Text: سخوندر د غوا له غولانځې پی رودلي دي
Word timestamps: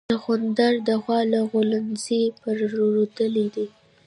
سخوندر 0.11 0.73
د 0.87 0.89
غوا 1.03 1.19
له 1.33 1.39
غولانځې 1.49 2.21
پی 2.41 2.53
رودلي 2.71 3.47
دي 3.55 3.67